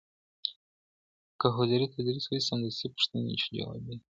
که 1.39 1.47
حضوري 1.55 1.87
تدريس 1.93 2.25
وسي 2.27 2.39
سمدستي 2.49 2.87
پوښتنې 2.95 3.31
جوابېږي. 3.59 3.95